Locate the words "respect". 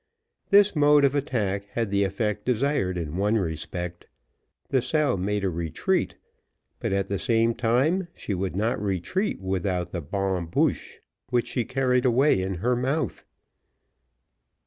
3.35-4.07